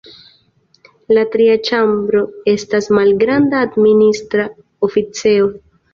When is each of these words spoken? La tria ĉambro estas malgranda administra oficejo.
La 1.17 1.25
tria 1.35 1.57
ĉambro 1.67 2.21
estas 2.53 2.89
malgranda 2.99 3.61
administra 3.67 4.49
oficejo. 4.89 5.47